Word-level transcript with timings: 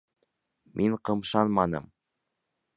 Мин 0.81 0.97
ҡымшанманым. 1.11 1.89